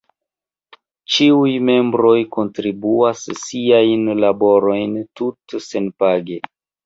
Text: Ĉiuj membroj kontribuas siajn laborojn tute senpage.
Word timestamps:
Ĉiuj 1.15 1.51
membroj 1.65 2.13
kontribuas 2.37 3.21
siajn 3.41 4.09
laborojn 4.25 4.97
tute 5.21 5.63
senpage. 5.67 6.41